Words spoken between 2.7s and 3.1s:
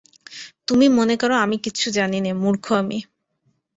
আমি!